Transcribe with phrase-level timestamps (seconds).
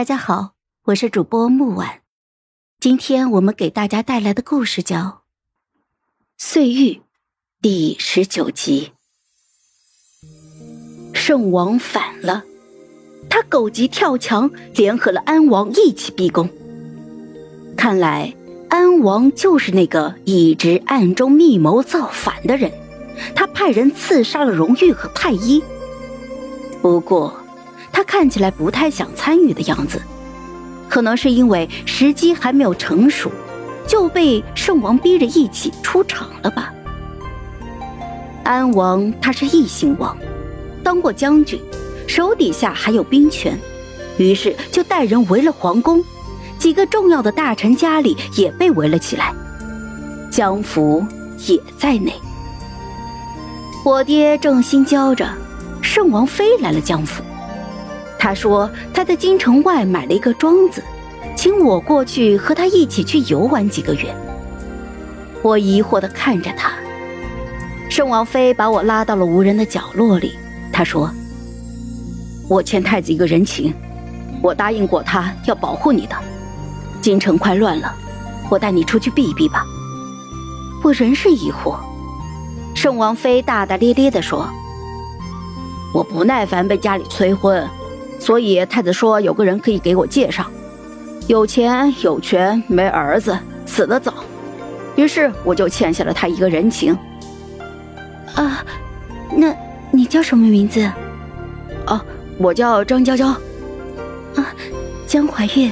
[0.00, 0.52] 大家好，
[0.84, 2.00] 我是主播木婉，
[2.80, 4.96] 今天我们给大家带来的故事叫
[6.38, 6.94] 《碎玉》
[7.60, 8.92] 第十九集。
[11.12, 12.42] 圣王反了，
[13.28, 16.48] 他狗急跳墙，联合了安王一起逼宫。
[17.76, 18.34] 看来
[18.70, 22.72] 安王就是那个一直暗中密谋造反的人，
[23.34, 25.62] 他派人刺杀了荣玉和太医。
[26.80, 27.38] 不过。
[27.92, 30.00] 他看起来不太想参与的样子，
[30.88, 33.30] 可能是因为时机还没有成熟，
[33.86, 36.72] 就被圣王逼着一起出场了吧。
[38.44, 40.16] 安王他是异姓王，
[40.82, 41.60] 当过将军，
[42.06, 43.58] 手底下还有兵权，
[44.18, 46.02] 于是就带人围了皇宫，
[46.58, 49.32] 几个重要的大臣家里也被围了起来，
[50.30, 51.04] 江府
[51.46, 52.12] 也在内。
[53.84, 55.28] 我爹正心焦着，
[55.80, 57.22] 圣王飞来了江府。
[58.22, 60.84] 他说他在京城外买了一个庄子，
[61.34, 64.14] 请我过去和他一起去游玩几个月。
[65.42, 66.70] 我疑惑的看着他，
[67.88, 70.34] 圣王妃把我拉到了无人的角落里。
[70.70, 71.10] 他说
[72.46, 73.72] ：“我欠太子一个人情，
[74.42, 76.14] 我答应过他要保护你的。
[77.00, 77.90] 京城快乱了，
[78.50, 79.64] 我带你出去避一避吧。”
[80.84, 81.78] 我仍是疑惑。
[82.74, 84.46] 圣王妃大大咧咧的说
[85.94, 87.66] ：“我不耐烦被家里催婚。”
[88.20, 90.46] 所以太子说有个人可以给我介绍，
[91.26, 94.12] 有钱有权没儿子，死得早，
[94.94, 96.96] 于是我就欠下了他一个人情。
[98.34, 98.64] 啊，
[99.34, 99.52] 那
[99.90, 100.88] 你叫什么名字？
[101.86, 102.00] 哦，
[102.38, 103.28] 我叫张娇娇。
[104.36, 104.46] 啊，
[105.06, 105.70] 江怀月。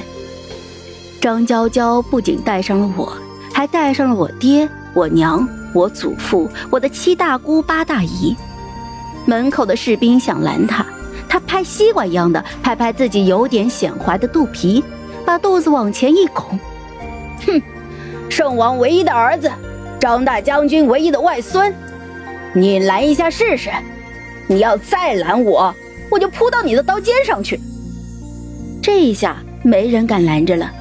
[1.21, 3.15] 张娇娇不仅带上了我，
[3.53, 8.35] 还带上了我爹、我娘、我祖父、我的七大姑八大姨。
[9.25, 10.85] 门口的士兵想拦他。
[11.29, 14.83] 他拍西瓜一样的拍拍自己有点显怀的肚皮，
[15.23, 16.59] 把肚子往前一拱，
[17.45, 17.61] 哼，
[18.29, 19.49] 圣王唯一的儿子，
[19.99, 21.71] 张大将军唯一的外孙，
[22.53, 23.69] 你拦一下试试，
[24.47, 25.73] 你要再拦我，
[26.09, 27.59] 我就扑到你的刀尖上去。
[28.81, 30.71] 这一下没人敢拦着了，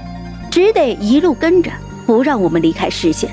[0.51, 1.71] 只得一路跟着，
[2.07, 3.31] 不让我们离开视线。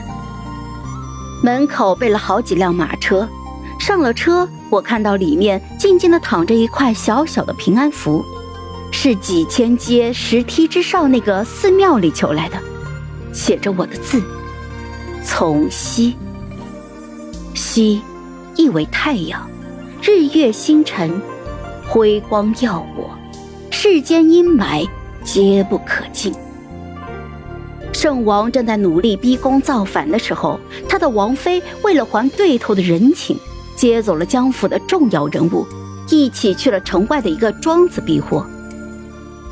[1.41, 3.25] 门口备了好几辆马车。
[3.77, 8.23] 上了车，我看到里面静静的躺着一块小小的平安符，
[8.91, 12.57] 是几千阶石梯之上那个寺庙里求来的，
[13.31, 14.21] 写着我的字：
[15.23, 16.15] 从西。
[17.53, 18.01] 西，
[18.55, 19.47] 意为太阳，
[20.01, 21.21] 日月星辰，
[21.87, 23.09] 辉光耀我，
[23.71, 24.85] 世间阴霾
[25.23, 26.33] 皆不可尽。
[27.93, 30.59] 圣王正在努力逼宫造反的时候，
[30.89, 33.37] 他的王妃为了还对头的人情。
[33.75, 35.65] 接走了江府的重要人物，
[36.09, 38.45] 一起去了城外的一个庄子避祸。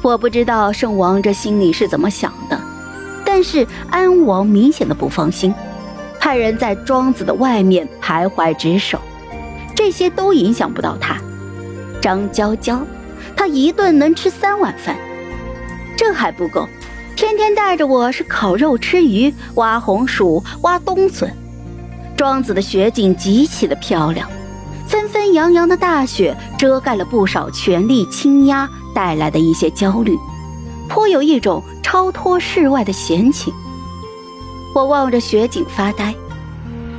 [0.02, 2.60] 我不知道圣王这心里是怎么想的，
[3.26, 5.54] 但是安王明显的不放心，
[6.20, 9.00] 派人在庄子的外面徘徊值守。
[9.76, 11.18] 这些都影响不到他。
[12.02, 12.86] 张娇娇，
[13.36, 14.96] 她一顿能吃三碗饭，
[15.98, 16.68] 这还不够，
[17.16, 21.34] 天天带着我是烤肉、吃鱼、挖红薯、挖冬笋。
[22.16, 24.30] 庄子的雪景极其的漂亮，
[24.88, 30.18] 纷纷扬扬的大雪遮盖了不少权力倾压带来的一些焦虑，
[30.88, 33.54] 颇有一种超脱世外的闲情。
[34.74, 36.14] 我望着雪景发呆，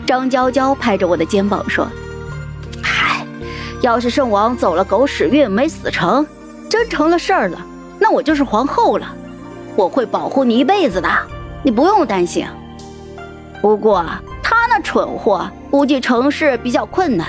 [0.05, 1.89] 张娇娇拍着我的肩膀说
[2.83, 3.25] ：“嗨，
[3.81, 6.27] 要是圣王走了狗屎运没死成，
[6.69, 7.59] 真成了事儿了，
[7.99, 9.07] 那我就是皇后了，
[9.77, 11.09] 我会保护你一辈子的，
[11.63, 12.47] 你不用担心。
[13.63, 14.05] 不过……”
[14.95, 17.27] 蠢货估计成事比较困难，